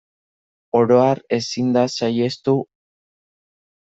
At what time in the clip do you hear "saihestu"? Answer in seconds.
1.97-2.57